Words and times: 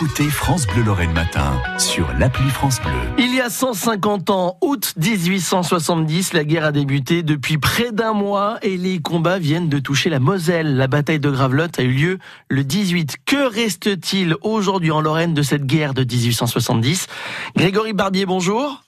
Écoutez 0.00 0.30
France 0.30 0.64
Bleu 0.68 0.84
Lorraine 0.84 1.12
Matin 1.12 1.60
sur 1.76 2.06
l'appli 2.20 2.48
France 2.50 2.80
Bleu. 2.80 2.92
Il 3.18 3.34
y 3.34 3.40
a 3.40 3.50
150 3.50 4.30
ans, 4.30 4.56
août 4.60 4.94
1870, 4.96 6.34
la 6.34 6.44
guerre 6.44 6.66
a 6.66 6.70
débuté 6.70 7.24
depuis 7.24 7.58
près 7.58 7.90
d'un 7.90 8.12
mois 8.12 8.58
et 8.62 8.76
les 8.76 9.00
combats 9.00 9.40
viennent 9.40 9.68
de 9.68 9.80
toucher 9.80 10.08
la 10.08 10.20
Moselle. 10.20 10.76
La 10.76 10.86
bataille 10.86 11.18
de 11.18 11.28
Gravelotte 11.28 11.80
a 11.80 11.82
eu 11.82 11.90
lieu 11.90 12.18
le 12.48 12.62
18. 12.62 13.16
Que 13.26 13.52
reste-t-il 13.52 14.36
aujourd'hui 14.42 14.92
en 14.92 15.00
Lorraine 15.00 15.34
de 15.34 15.42
cette 15.42 15.66
guerre 15.66 15.94
de 15.94 16.04
1870 16.04 17.08
Grégory 17.56 17.92
Barbier, 17.92 18.24
bonjour. 18.24 18.84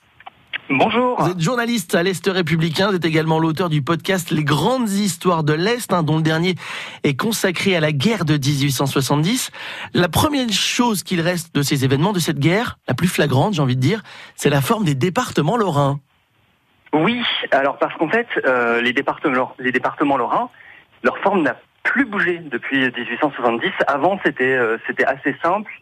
Bonjour. 0.73 1.21
Vous 1.21 1.33
êtes 1.33 1.41
journaliste 1.41 1.97
à 1.97 2.05
l'Est 2.05 2.25
républicain. 2.29 2.91
Vous 2.91 2.95
êtes 2.95 3.05
également 3.05 3.41
l'auteur 3.41 3.69
du 3.69 3.83
podcast 3.83 4.31
Les 4.31 4.45
grandes 4.45 4.89
histoires 4.89 5.43
de 5.43 5.53
l'Est, 5.53 5.93
hein, 5.93 6.05
dont 6.05 6.17
le 6.17 6.23
dernier 6.23 6.55
est 7.03 7.17
consacré 7.17 7.75
à 7.75 7.81
la 7.81 7.91
guerre 7.91 8.25
de 8.25 8.35
1870. 8.35 9.51
La 9.95 10.09
première 10.09 10.49
chose 10.51 11.03
qu'il 11.03 11.21
reste 11.23 11.53
de 11.57 11.63
ces 11.63 11.85
événements, 11.85 12.13
de 12.13 12.21
cette 12.21 12.39
guerre, 12.39 12.79
la 12.87 12.95
plus 12.95 13.09
flagrante, 13.09 13.55
j'ai 13.55 13.63
envie 13.63 13.75
de 13.75 13.81
dire, 13.81 14.03
c'est 14.37 14.49
la 14.49 14.61
forme 14.61 14.85
des 14.85 14.95
départements 14.95 15.57
lorrains. 15.57 15.99
Oui, 16.93 17.21
alors 17.51 17.77
parce 17.79 17.97
qu'en 17.97 18.09
fait, 18.09 18.29
euh, 18.47 18.81
les, 18.81 18.93
départements, 18.93 19.53
les 19.59 19.73
départements 19.73 20.19
lorrains, 20.19 20.51
leur 21.03 21.19
forme 21.19 21.43
n'a 21.43 21.57
plus 21.83 22.05
bougé 22.05 22.39
depuis 22.45 22.79
1870. 22.79 23.73
Avant, 23.89 24.21
c'était 24.25 24.55
euh, 24.55 24.79
c'était 24.87 25.05
assez 25.05 25.35
simple. 25.43 25.73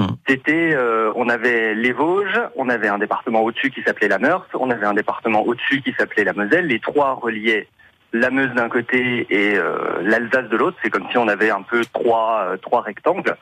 Hmm. 0.00 0.14
C'était, 0.26 0.72
euh, 0.72 1.12
on 1.14 1.28
avait 1.28 1.74
les 1.74 1.92
Vosges, 1.92 2.40
on 2.56 2.70
avait 2.70 2.88
un 2.88 2.96
département 2.96 3.42
au-dessus 3.42 3.70
qui 3.70 3.82
s'appelait 3.82 4.08
la 4.08 4.18
Meurthe, 4.18 4.48
on 4.54 4.70
avait 4.70 4.86
un 4.86 4.94
département 4.94 5.42
au-dessus 5.42 5.82
qui 5.82 5.92
s'appelait 5.92 6.24
la 6.24 6.32
Moselle. 6.32 6.68
Les 6.68 6.80
trois 6.80 7.18
reliaient 7.20 7.68
la 8.14 8.30
Meuse 8.30 8.54
d'un 8.54 8.70
côté 8.70 9.26
et 9.28 9.58
euh, 9.58 10.00
l'Alsace 10.00 10.48
de 10.48 10.56
l'autre. 10.56 10.78
C'est 10.82 10.88
comme 10.88 11.06
si 11.10 11.18
on 11.18 11.28
avait 11.28 11.50
un 11.50 11.60
peu 11.60 11.82
trois, 11.92 12.46
euh, 12.46 12.56
trois 12.56 12.80
rectangles. 12.80 13.36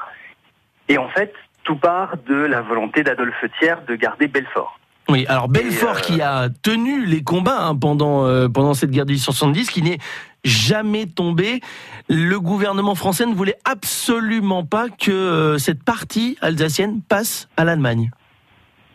Et 0.88 0.98
en 0.98 1.08
fait, 1.10 1.32
tout 1.62 1.76
part 1.76 2.16
de 2.26 2.34
la 2.34 2.60
volonté 2.60 3.04
d'Adolphe 3.04 3.44
Thiers 3.60 3.76
de 3.86 3.94
garder 3.94 4.26
Belfort. 4.26 4.80
Oui, 5.10 5.24
alors 5.28 5.48
Belfort 5.48 6.02
qui 6.02 6.20
a 6.20 6.48
tenu 6.62 7.06
les 7.06 7.22
combats 7.22 7.66
hein, 7.66 7.74
pendant 7.74 8.26
euh, 8.26 8.48
pendant 8.48 8.74
cette 8.74 8.90
guerre 8.90 9.06
de 9.06 9.12
1870, 9.12 9.70
qui 9.70 9.82
n'est 9.82 9.98
jamais 10.44 11.06
tombé. 11.06 11.60
Le 12.08 12.38
gouvernement 12.40 12.94
français 12.94 13.24
ne 13.24 13.34
voulait 13.34 13.58
absolument 13.64 14.64
pas 14.64 14.88
que 14.90 15.10
euh, 15.10 15.58
cette 15.58 15.82
partie 15.82 16.36
alsacienne 16.42 17.00
passe 17.08 17.48
à 17.56 17.64
l'Allemagne. 17.64 18.10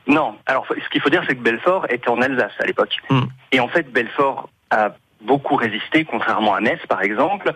Non, 0.06 0.36
alors 0.46 0.68
ce 0.68 0.90
qu'il 0.90 1.02
faut 1.02 1.10
dire, 1.10 1.24
c'est 1.28 1.36
que 1.36 1.42
Belfort 1.42 1.86
était 1.90 2.10
en 2.10 2.22
Alsace 2.22 2.52
à 2.60 2.66
l'époque. 2.66 2.98
Hmm. 3.10 3.24
Et 3.52 3.60
en 3.60 3.68
fait, 3.70 3.92
Belfort 3.92 4.50
a 4.70 4.92
beaucoup 5.22 5.56
résisté, 5.56 6.06
contrairement 6.06 6.54
à 6.54 6.60
Metz, 6.60 6.80
par 6.88 7.02
exemple. 7.02 7.54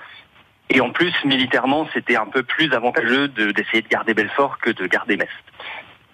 Et 0.70 0.82
en 0.82 0.90
plus, 0.90 1.14
militairement, 1.26 1.88
c'était 1.94 2.16
un 2.16 2.26
peu 2.26 2.44
plus 2.44 2.74
avantageux 2.74 3.28
de- 3.28 3.52
d'essayer 3.52 3.82
de, 3.82 3.88
garder 3.88 4.14
Belfort 4.14 4.60
que 4.60 4.70
de 4.72 4.86
garder 4.88 5.18
Metz. 5.18 5.30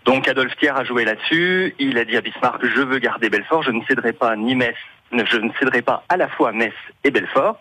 Donc 0.05 0.27
Adolphe 0.27 0.55
Thiers 0.57 0.75
a 0.75 0.83
joué 0.83 1.05
là-dessus. 1.05 1.75
Il 1.79 1.97
a 1.97 2.05
dit 2.05 2.17
à 2.17 2.21
Bismarck, 2.21 2.65
je 2.65 2.81
veux 2.81 2.99
garder 2.99 3.29
Belfort, 3.29 3.63
je 3.63 3.71
ne 3.71 3.83
céderai 3.85 4.13
pas 4.13 4.35
ni 4.35 4.55
Metz, 4.55 4.75
je 5.11 5.37
ne 5.37 5.49
céderai 5.59 5.81
pas 5.81 6.03
à 6.09 6.17
la 6.17 6.27
fois 6.27 6.51
Metz 6.51 6.73
et 7.03 7.11
Belfort. 7.11 7.57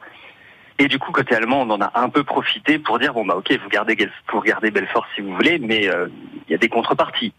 Et 0.78 0.88
du 0.88 0.98
coup, 0.98 1.12
côté 1.12 1.36
allemand, 1.36 1.62
on 1.62 1.70
en 1.70 1.80
a 1.80 1.92
un 1.94 2.08
peu 2.08 2.24
profité 2.24 2.78
pour 2.78 2.98
dire, 2.98 3.12
bon 3.14 3.24
bah 3.24 3.36
ok, 3.36 3.52
vous 3.62 3.68
gardez, 3.68 3.96
vous 4.32 4.40
gardez 4.40 4.70
Belfort 4.70 5.06
si 5.14 5.20
vous 5.20 5.34
voulez, 5.34 5.58
mais 5.60 5.88
euh, 5.88 6.08
il 6.48 6.52
y 6.52 6.54
a 6.54 6.58
des 6.58 6.68
contreparties. 6.68 7.32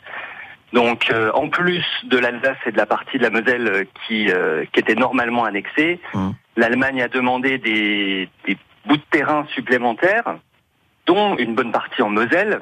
Donc, 0.71 1.11
euh, 1.11 1.31
en 1.33 1.49
plus 1.49 1.85
de 2.05 2.17
l'Alsace 2.17 2.57
et 2.65 2.71
de 2.71 2.77
la 2.77 2.85
partie 2.85 3.17
de 3.17 3.23
la 3.23 3.29
Moselle 3.29 3.67
euh, 3.67 3.83
qui, 4.07 4.31
euh, 4.31 4.65
qui 4.71 4.79
était 4.79 4.95
normalement 4.95 5.43
annexée, 5.45 5.99
Mm. 6.13 6.31
l'Allemagne 6.57 7.01
a 7.01 7.07
demandé 7.07 7.57
des, 7.57 8.29
des 8.45 8.57
bouts 8.85 8.97
de 8.97 9.03
terrain 9.11 9.45
supplémentaires, 9.53 10.37
dont 11.05 11.35
une 11.37 11.53
bonne 11.53 11.71
partie 11.71 12.01
en 12.01 12.09
Moselle, 12.09 12.61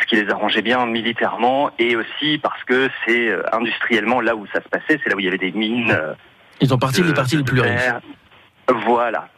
ce 0.00 0.06
qui 0.06 0.16
les 0.16 0.30
arrangeait 0.30 0.62
bien 0.62 0.84
militairement, 0.86 1.70
et 1.78 1.96
aussi 1.96 2.38
parce 2.38 2.62
que 2.64 2.88
c'est 3.04 3.28
euh, 3.28 3.42
industriellement 3.52 4.20
là 4.20 4.34
où 4.36 4.46
ça 4.48 4.60
se 4.62 4.68
passait, 4.68 4.98
c'est 5.02 5.08
là 5.08 5.16
où 5.16 5.20
il 5.20 5.24
y 5.24 5.28
avait 5.28 5.38
des 5.38 5.52
mines. 5.52 5.90
euh, 5.92 6.14
Ils 6.60 6.72
ont 6.74 6.78
parti 6.78 7.02
de- 7.02 7.06
les 7.08 7.14
parties 7.14 7.36
les 7.36 7.44
plus 7.44 7.60
riches. 7.60 7.90
Voilà. 8.86 9.28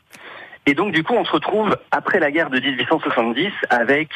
Et 0.67 0.75
donc 0.75 0.93
du 0.93 1.03
coup, 1.03 1.15
on 1.15 1.25
se 1.25 1.33
retrouve 1.33 1.77
après 1.91 2.19
la 2.21 2.31
guerre 2.31 2.51
de 2.51 2.61
1870 2.61 3.53
avec 3.71 4.11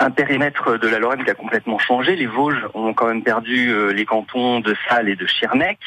un 0.00 0.10
périmètre 0.10 0.76
de 0.76 0.88
la 0.88 0.98
Lorraine 0.98 1.24
qui 1.24 1.30
a 1.30 1.34
complètement 1.34 1.78
changé. 1.78 2.16
Les 2.16 2.26
Vosges 2.26 2.66
ont 2.74 2.94
quand 2.94 3.06
même 3.06 3.22
perdu 3.22 3.70
euh, 3.70 3.92
les 3.92 4.04
cantons 4.04 4.60
de 4.60 4.74
Salles 4.88 5.08
et 5.08 5.16
de 5.16 5.26
Schirmeck. 5.26 5.78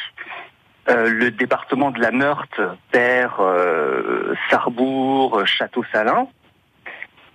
Euh, 0.89 1.09
le 1.09 1.31
département 1.31 1.91
de 1.91 1.99
la 1.99 2.11
Meurthe 2.11 2.61
perd 2.91 3.33
euh, 3.41 4.33
Sarrebourg, 4.49 5.45
Château-Salins. 5.45 6.27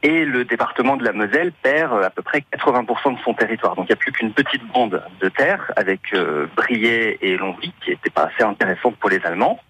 Et 0.02 0.24
le 0.24 0.44
département 0.44 0.96
de 0.96 1.04
la 1.04 1.12
Moselle 1.12 1.52
perd 1.52 1.92
euh, 1.92 2.06
à 2.06 2.10
peu 2.10 2.22
près 2.22 2.44
80% 2.52 3.14
de 3.14 3.20
son 3.20 3.34
territoire. 3.34 3.76
Donc 3.76 3.86
il 3.86 3.92
n'y 3.92 3.94
a 3.94 3.96
plus 3.96 4.12
qu'une 4.12 4.32
petite 4.32 4.66
bande 4.72 5.02
de 5.20 5.28
terre 5.28 5.70
avec 5.76 6.12
euh, 6.12 6.46
Briey 6.56 7.18
et 7.20 7.36
Longwy 7.36 7.72
qui 7.84 7.90
n'était 7.90 8.10
pas 8.10 8.30
assez 8.34 8.42
intéressante 8.42 8.96
pour 8.96 9.10
les 9.10 9.24
Allemands. 9.24 9.60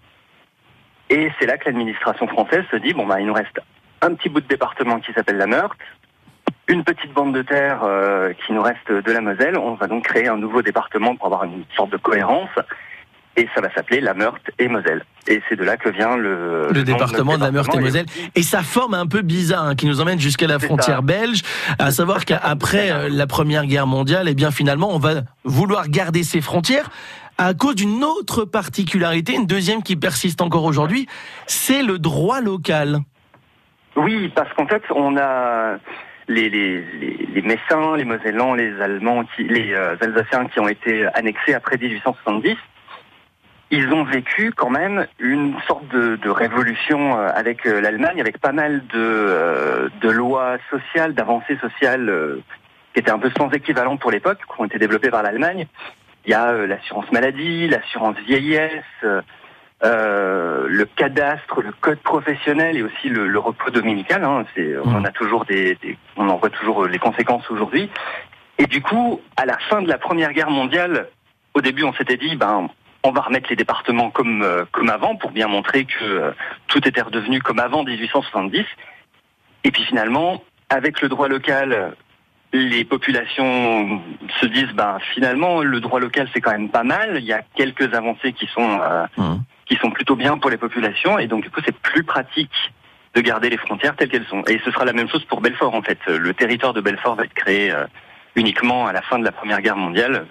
Et 1.09 1.31
c'est 1.37 1.45
là 1.45 1.57
que 1.57 1.65
l'administration 1.65 2.27
française 2.27 2.63
se 2.71 2.77
dit, 2.77 2.93
bon 2.93 3.05
bah 3.05 3.19
il 3.19 3.27
nous 3.27 3.33
reste 3.33 3.59
un 4.01 4.15
petit 4.15 4.29
bout 4.29 4.41
de 4.41 4.47
département 4.47 4.99
qui 4.99 5.13
s'appelle 5.13 5.37
la 5.37 5.47
Meurthe, 5.47 5.77
une 6.67 6.83
petite 6.83 7.13
bande 7.13 7.33
de 7.35 7.41
terre 7.41 7.81
euh, 7.83 8.33
qui 8.33 8.53
nous 8.53 8.61
reste 8.61 8.91
de 8.91 9.11
la 9.11 9.21
Moselle. 9.21 9.57
On 9.57 9.75
va 9.75 9.87
donc 9.87 10.05
créer 10.05 10.27
un 10.27 10.37
nouveau 10.37 10.61
département 10.61 11.15
pour 11.15 11.27
avoir 11.27 11.43
une 11.43 11.63
sorte 11.75 11.91
de 11.91 11.97
cohérence. 11.97 12.49
Et 13.35 13.47
ça 13.55 13.61
va 13.61 13.73
s'appeler 13.73 13.99
la 13.99 14.13
Meurthe 14.13 14.51
et 14.59 14.67
Moselle. 14.67 15.03
Et 15.27 15.41
c'est 15.49 15.55
de 15.55 15.63
là 15.63 15.75
que 15.75 15.89
vient 15.89 16.17
le, 16.17 16.71
département 16.83 17.35
de 17.35 17.43
la 17.43 17.51
Meurthe 17.51 17.73
et. 17.73 17.79
Moselle. 17.79 18.05
Et 18.35 18.43
sa 18.43 18.61
forme 18.61 18.93
un 18.93 19.07
peu 19.07 19.21
bizarre 19.21 19.65
hein, 19.65 19.75
qui 19.75 19.87
nous 19.87 20.01
emmène 20.01 20.19
jusqu'à 20.19 20.45
la 20.45 20.59
frontière 20.59 20.97
ça. 20.97 21.01
belge, 21.01 21.41
à 21.79 21.91
savoir 21.91 22.25
qu'après 22.25 22.91
euh, 22.91 23.09
la 23.09 23.25
Première 23.25 23.65
Guerre 23.65 23.87
mondiale, 23.87 24.27
eh 24.29 24.35
bien 24.35 24.51
finalement, 24.51 24.93
on 24.93 24.99
va 24.99 25.21
vouloir 25.45 25.89
garder 25.89 26.23
ses 26.23 26.41
frontières 26.41 26.91
à 27.37 27.53
cause 27.55 27.75
d'une 27.75 28.03
autre 28.03 28.45
particularité, 28.45 29.33
une 29.33 29.47
deuxième 29.47 29.81
qui 29.81 29.95
persiste 29.95 30.41
encore 30.41 30.65
aujourd'hui, 30.65 31.07
c'est 31.47 31.81
le 31.81 31.97
droit 31.97 32.41
local. 32.41 32.99
Oui, 33.95 34.31
parce 34.35 34.51
qu'en 34.53 34.67
fait, 34.67 34.83
on 34.91 35.17
a 35.17 35.77
les, 36.27 36.49
les, 36.49 36.83
les, 36.99 37.27
les 37.33 37.41
Messins, 37.41 37.95
les 37.97 38.05
Mosellans, 38.05 38.53
les 38.53 38.79
Allemands, 38.81 39.23
qui, 39.35 39.43
les 39.43 39.73
euh, 39.73 39.95
Alsaciens 39.99 40.45
qui 40.45 40.59
ont 40.59 40.67
été 40.67 41.05
annexés 41.13 41.53
après 41.53 41.77
1870. 41.77 42.55
Ils 43.71 43.91
ont 43.91 44.03
vécu 44.03 44.51
quand 44.51 44.69
même 44.69 45.07
une 45.19 45.55
sorte 45.67 45.87
de, 45.87 46.15
de 46.17 46.29
révolution 46.29 47.17
euh, 47.17 47.29
avec 47.33 47.65
euh, 47.65 47.81
l'Allemagne, 47.81 48.21
avec 48.21 48.37
pas 48.39 48.51
mal 48.51 48.85
de, 48.87 48.99
euh, 48.99 49.89
de 50.01 50.09
lois 50.09 50.57
sociales, 50.69 51.13
d'avancées 51.15 51.57
sociales 51.57 52.11
qui 52.93 52.99
étaient 52.99 53.11
un 53.11 53.17
peu 53.19 53.31
sans 53.35 53.49
équivalent 53.49 53.97
pour 53.97 54.11
l'époque, 54.11 54.37
qui 54.39 54.61
ont 54.61 54.65
été 54.65 54.77
développées 54.77 55.09
par 55.09 55.23
l'Allemagne. 55.23 55.65
Il 56.25 56.31
y 56.31 56.35
a 56.35 56.53
l'assurance 56.53 57.11
maladie, 57.11 57.67
l'assurance 57.67 58.15
vieillesse, 58.27 58.83
euh, 59.03 59.21
euh, 59.83 60.67
le 60.69 60.85
cadastre, 60.85 61.61
le 61.61 61.71
code 61.81 61.99
professionnel 61.99 62.77
et 62.77 62.83
aussi 62.83 63.09
le, 63.09 63.27
le 63.27 63.39
repos 63.39 63.71
dominical. 63.71 64.23
Hein, 64.23 64.45
c'est, 64.55 64.77
on 64.85 64.95
en 64.95 65.03
a 65.03 65.11
toujours 65.11 65.45
des, 65.45 65.75
des- 65.81 65.97
on 66.15 66.29
en 66.29 66.37
voit 66.37 66.51
toujours 66.51 66.85
les 66.85 66.99
conséquences 66.99 67.49
aujourd'hui. 67.49 67.89
Et 68.59 68.67
du 68.67 68.81
coup, 68.81 69.19
à 69.35 69.45
la 69.45 69.57
fin 69.69 69.81
de 69.81 69.89
la 69.89 69.97
Première 69.97 70.31
Guerre 70.31 70.51
mondiale, 70.51 71.07
au 71.55 71.61
début, 71.61 71.83
on 71.83 71.93
s'était 71.93 72.17
dit, 72.17 72.35
ben, 72.35 72.69
on 73.03 73.11
va 73.11 73.21
remettre 73.21 73.49
les 73.49 73.55
départements 73.55 74.09
comme 74.09 74.41
euh, 74.41 74.65
comme 74.71 74.89
avant 74.89 75.15
pour 75.15 75.31
bien 75.31 75.47
montrer 75.47 75.85
que 75.85 76.03
euh, 76.03 76.31
tout 76.67 76.87
était 76.87 77.01
redevenu 77.01 77.41
comme 77.41 77.59
avant 77.59 77.83
1870. 77.83 78.65
Et 79.65 79.71
puis 79.71 79.83
finalement, 79.83 80.43
avec 80.69 81.01
le 81.01 81.09
droit 81.09 81.27
local, 81.27 81.95
les 82.53 82.85
populations 82.85 84.01
se 84.39 84.45
disent, 84.45 84.73
ben 84.73 84.99
finalement, 85.13 85.61
le 85.61 85.79
droit 85.79 85.99
local 85.99 86.29
c'est 86.33 86.41
quand 86.41 86.51
même 86.51 86.69
pas 86.69 86.83
mal. 86.83 87.17
Il 87.17 87.25
y 87.25 87.33
a 87.33 87.41
quelques 87.55 87.93
avancées 87.93 88.33
qui 88.33 88.47
sont 88.47 88.79
euh, 88.81 89.05
Hum. 89.17 89.43
qui 89.65 89.75
sont 89.77 89.91
plutôt 89.91 90.15
bien 90.15 90.37
pour 90.37 90.49
les 90.49 90.57
populations 90.57 91.17
et 91.19 91.27
donc 91.27 91.43
du 91.43 91.49
coup 91.49 91.61
c'est 91.65 91.75
plus 91.75 92.03
pratique 92.03 92.73
de 93.15 93.21
garder 93.21 93.49
les 93.49 93.57
frontières 93.57 93.95
telles 93.95 94.09
qu'elles 94.09 94.25
sont. 94.27 94.43
Et 94.45 94.59
ce 94.65 94.71
sera 94.71 94.85
la 94.85 94.93
même 94.93 95.09
chose 95.09 95.23
pour 95.25 95.39
Belfort 95.39 95.75
en 95.75 95.81
fait. 95.81 95.99
Le 96.07 96.33
territoire 96.33 96.73
de 96.73 96.81
Belfort 96.81 97.15
va 97.15 97.25
être 97.25 97.33
créé 97.33 97.71
uniquement 98.35 98.87
à 98.87 98.91
la 98.93 99.01
fin 99.03 99.19
de 99.19 99.23
la 99.23 99.31
Première 99.31 99.61
Guerre 99.61 99.77
mondiale 99.77 100.25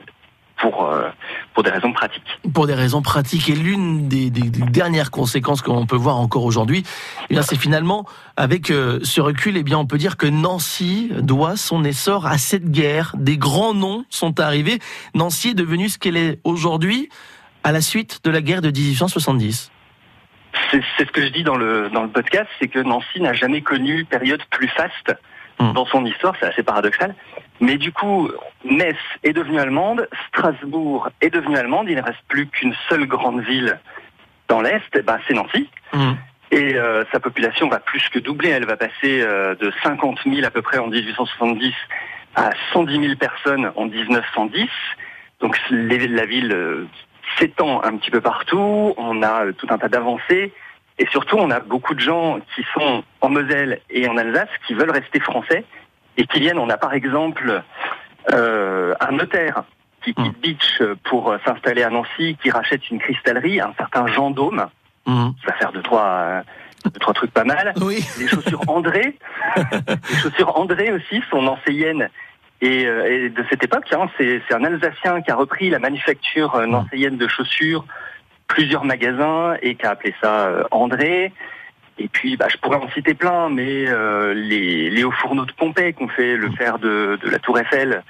pour 0.63 0.87
euh, 0.87 1.11
pour 1.53 1.63
des 1.65 1.71
raisons 1.71 1.93
pratiques. 1.93 2.23
Pour 2.55 2.67
des 2.67 2.75
raisons 2.75 3.03
pratiques 3.03 3.51
et 3.51 3.55
l'une 3.55 4.09
des, 4.09 4.31
des- 4.31 4.49
des 4.49 4.63
dernières 4.71 5.11
conséquences 5.11 5.61
qu'on 5.61 5.85
peut 5.85 5.97
voir 5.97 6.17
encore 6.17 6.45
aujourd'hui, 6.45 6.85
eh 7.29 7.43
c'est 7.43 7.59
finalement 7.59 8.07
avec 8.39 8.71
euh, 8.71 9.01
ce 9.03 9.21
recul, 9.21 9.57
eh 9.59 9.63
bien 9.65 9.77
on 9.77 9.87
peut 9.87 9.99
dire 9.99 10.17
que 10.17 10.27
Nancy 10.27 11.11
doit 11.19 11.57
son 11.57 11.85
essor 11.85 12.27
à 12.27 12.39
cette 12.39 12.71
guerre. 12.71 13.15
Des 13.19 13.37
grands 13.37 13.75
noms 13.75 14.05
sont 14.09 14.41
arrivés. 14.41 14.79
Nancy 15.15 15.49
est 15.51 15.55
devenue 15.55 15.91
ce 15.91 15.99
qu'elle 15.99 16.17
est 16.17 16.39
aujourd'hui 16.45 17.11
à 17.65 17.73
la 17.73 17.81
suite 17.83 18.21
de 18.25 18.31
la 18.31 18.41
guerre 18.41 18.63
de 18.63 18.71
1870. 18.71 19.71
C'est 20.71 20.83
c'est 20.97 21.07
ce 21.07 21.13
que 21.13 21.23
je 21.23 21.29
dis 21.33 21.43
dans 21.45 21.57
le 21.57 21.91
dans 21.93 22.03
le 22.03 22.09
podcast, 22.09 22.49
c'est 22.61 22.69
que 22.69 22.79
Nancy 22.79 23.21
n'a 23.21 23.33
jamais 23.35 23.63
connu 23.63 24.05
période 24.05 24.43
plus 24.51 24.69
faste 24.69 25.13
Hmm. 25.63 25.73
dans 25.75 25.87
son 25.87 26.05
histoire, 26.05 26.35
c'est 26.41 26.47
assez 26.47 26.63
paradoxal. 26.63 27.15
Mais 27.61 27.77
du 27.77 27.93
coup, 27.93 28.29
Metz 28.65 28.97
est 29.23 29.33
devenue 29.33 29.61
allemande, 29.61 30.09
Strasbourg 30.29 31.11
est 31.21 31.31
devenue 31.31 31.57
allemande, 31.57 31.89
il 31.89 31.97
ne 31.97 32.03
reste 32.03 32.23
plus 32.29 32.47
qu'une 32.47 32.75
seule 32.89 33.07
grande 33.07 33.41
ville 33.41 33.79
dans 34.49 34.61
l'Est, 34.61 34.83
eh 34.95 35.03
ben, 35.03 35.19
c'est 35.27 35.35
Nancy. 35.35 35.69
Hum. 35.93 36.17
Et 36.51 36.75
euh, 36.75 37.05
sa 37.13 37.21
population 37.21 37.69
va 37.69 37.79
plus 37.79 38.07
que 38.11 38.19
doubler. 38.19 38.51
Elle 38.51 38.67
va 38.67 38.77
passer 38.77 39.23
euh, 39.23 39.55
de 39.55 39.73
50 39.83 40.19
000 40.27 40.45
à 40.45 40.51
peu 40.51 40.61
près 40.61 40.79
en 40.79 40.89
1870 40.89 41.73
à 42.35 42.51
110 42.73 43.01
000 43.01 43.17
personnes 43.17 43.73
en 43.77 43.87
1910. 43.87 44.69
Donc 45.41 45.57
la 45.71 46.27
ville 46.27 46.53
euh, 46.53 46.87
s'étend 47.39 47.83
un 47.83 47.97
petit 47.97 48.11
peu 48.11 48.21
partout, 48.21 48.95
on 48.97 49.23
a 49.23 49.47
euh, 49.47 49.53
tout 49.53 49.67
un 49.71 49.79
tas 49.79 49.89
d'avancées, 49.89 50.53
et 50.99 51.07
surtout 51.07 51.37
on 51.37 51.51
a 51.51 51.61
beaucoup 51.61 51.95
de 51.95 52.01
gens 52.01 52.39
qui 52.55 52.65
sont 52.75 53.03
en 53.21 53.29
Moselle 53.29 53.81
et 53.91 54.09
en 54.09 54.17
Alsace 54.17 54.49
qui 54.67 54.75
veulent 54.75 54.91
rester 54.91 55.21
français, 55.21 55.65
et 56.17 56.27
qui 56.27 56.41
viennent, 56.41 56.59
on 56.59 56.69
a 56.69 56.77
par 56.77 56.93
exemple 56.93 57.63
euh, 58.33 58.95
un 59.01 59.13
notaire 59.13 59.65
qui 60.05 60.15
quitte 60.15 60.37
mmh. 60.37 60.41
Beach 60.43 60.83
pour 61.05 61.35
s'installer 61.45 61.83
à 61.83 61.91
Nancy, 61.91 62.37
qui 62.43 62.51
rachète 62.51 62.91
une 62.91 62.99
cristallerie, 62.99 63.61
un 63.61 63.73
certain 63.79 64.07
Jean 64.09 64.31
Dôme, 64.31 64.67
mmh. 65.07 65.31
qui 65.41 65.47
va 65.47 65.53
faire 65.55 65.73
deux, 65.73 65.83
trois 65.83 66.43
deux, 66.85 66.99
trois 67.01 67.15
trucs 67.15 67.33
pas 67.33 67.45
mal. 67.45 67.73
Oui. 67.81 68.05
Les 68.19 68.29
chaussures 68.29 68.63
André. 68.69 69.17
les 69.57 70.17
chaussures 70.17 70.57
André 70.59 70.93
aussi, 70.93 71.23
son 71.31 71.47
ancienne 71.47 72.09
et, 72.61 72.87
euh, 72.87 73.27
et 73.27 73.29
de 73.29 73.45
cette 73.51 73.63
époque. 73.63 73.87
Hein, 73.93 74.09
c'est 74.19 74.43
un 74.53 74.65
Alsacien 74.65 75.23
qui 75.23 75.31
a 75.31 75.37
repris 75.37 75.71
la 75.71 75.79
manufacture 75.79 76.55
euh, 76.55 76.67
nancéienne 76.67 77.17
de 77.17 77.29
chaussures, 77.29 77.85
plusieurs 78.49 78.85
magasins, 78.85 79.57
et 79.63 79.75
qui 79.75 79.87
a 79.87 79.91
appelé 79.91 80.15
ça 80.23 80.47
euh, 80.47 80.65
André. 80.71 81.33
Et 81.99 82.09
puis, 82.09 82.37
bah, 82.37 82.47
je 82.51 82.57
pourrais 82.57 82.79
en 82.79 82.91
citer 82.91 83.15
plein, 83.15 83.51
mais 83.51 83.85
les, 84.35 84.89
les 84.91 85.05
hauts 85.05 85.11
fourneaux 85.13 85.45
de 85.45 85.53
Pompée 85.53 85.93
qu'on 85.93 86.09
fait 86.09 86.37
le 86.37 86.51
fer 86.53 86.79
de, 86.79 87.19
de 87.23 87.31
la 87.31 87.39
Tour 87.39 87.59
Eiffel, 87.59 88.03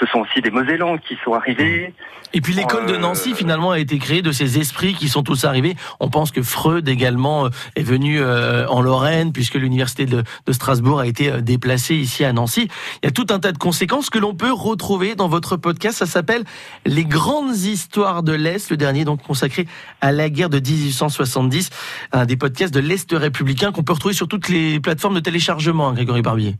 ce 0.00 0.06
sont 0.06 0.20
aussi 0.20 0.40
des 0.40 0.50
Mosellans 0.50 0.96
qui 0.98 1.16
sont 1.22 1.34
arrivés. 1.34 1.92
Et 2.32 2.40
puis 2.40 2.54
l'école 2.54 2.86
de 2.86 2.96
Nancy 2.96 3.34
finalement 3.34 3.72
a 3.72 3.78
été 3.78 3.98
créée 3.98 4.22
de 4.22 4.32
ces 4.32 4.58
esprits 4.58 4.94
qui 4.94 5.08
sont 5.08 5.22
tous 5.22 5.44
arrivés. 5.44 5.74
On 5.98 6.08
pense 6.08 6.30
que 6.30 6.42
Freud 6.42 6.88
également 6.88 7.46
euh, 7.46 7.48
est 7.74 7.82
venu 7.82 8.20
euh, 8.20 8.66
en 8.68 8.80
Lorraine 8.80 9.32
puisque 9.32 9.54
l'université 9.54 10.06
de, 10.06 10.22
Strasbourg 10.50 11.00
a 11.00 11.06
été 11.06 11.30
euh, 11.30 11.40
déplacée 11.40 11.96
ici 11.96 12.24
à 12.24 12.32
Nancy. 12.32 12.68
Il 13.02 13.06
y 13.06 13.08
a 13.08 13.10
tout 13.10 13.26
un 13.30 13.40
tas 13.40 13.52
de 13.52 13.58
conséquences 13.58 14.10
que 14.10 14.18
l'on 14.18 14.34
peut 14.34 14.52
retrouver 14.52 15.16
dans 15.16 15.28
votre 15.28 15.56
podcast. 15.56 15.98
Ça 15.98 16.06
s'appelle 16.06 16.44
Les 16.86 17.04
grandes 17.04 17.56
histoires 17.56 18.22
de 18.22 18.32
l'Est, 18.32 18.70
le 18.70 18.76
dernier 18.76 19.04
donc 19.04 19.22
consacré 19.22 19.66
à 20.00 20.12
la 20.12 20.30
guerre 20.30 20.50
de 20.50 20.60
1870, 20.60 21.70
un 22.12 22.26
des 22.26 22.36
podcasts 22.36 22.72
de 22.72 22.80
l'Est 22.80 23.12
républicain 23.12 23.72
qu'on 23.72 23.82
peut 23.82 23.92
retrouver 23.92 24.14
sur 24.14 24.28
toutes 24.28 24.48
les 24.48 24.78
plateformes 24.78 25.14
de 25.14 25.20
téléchargement, 25.20 25.88
hein, 25.88 25.94
Grégory 25.94 26.22
Barbier 26.22 26.54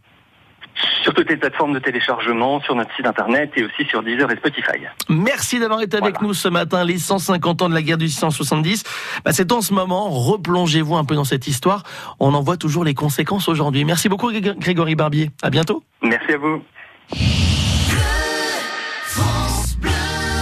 sur 1.03 1.15
toutes 1.15 1.29
les 1.31 1.37
plateformes 1.37 1.73
de 1.73 1.79
téléchargement, 1.79 2.61
sur 2.61 2.75
notre 2.75 2.95
site 2.95 3.07
internet 3.07 3.53
et 3.57 3.65
aussi 3.65 3.85
sur 3.89 4.03
Deezer 4.03 4.31
et 4.31 4.37
Spotify. 4.37 4.79
Merci 5.09 5.59
d'avoir 5.59 5.81
été 5.83 5.97
avec 5.97 6.21
nous 6.23 6.35
ce 6.35 6.49
matin, 6.49 6.85
les 6.85 6.99
150 6.99 7.63
ans 7.63 7.69
de 7.69 7.75
la 7.75 7.83
guerre 7.83 7.99
du 7.99 8.09
670. 8.09 8.85
Bah, 9.25 9.33
c'est 9.33 9.53
en 9.53 9.61
ce 9.61 9.73
moment, 9.73 10.09
replongez-vous 10.11 10.97
un 10.97 11.05
peu 11.05 11.15
dans 11.15 11.25
cette 11.25 11.47
histoire. 11.47 11.83
On 12.19 12.35
en 12.35 12.43
voit 12.43 12.57
toujours 12.57 12.85
les 12.85 12.95
conséquences 12.95 13.49
aujourd'hui. 13.49 13.85
Merci 13.85 14.09
beaucoup 14.09 14.31
Grégory 14.31 14.95
Barbier. 14.95 15.31
À 15.43 15.51
bientôt. 15.51 15.83
Merci 16.03 16.33
à 16.33 16.39
vous. 16.39 16.63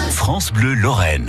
France 0.09 0.53
Bleu 0.53 0.75
Lorraine. 0.75 1.27